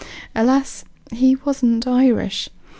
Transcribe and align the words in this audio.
Alas, 0.35 0.83
he 1.11 1.35
wasn't 1.35 1.85
Irish. 1.85 2.49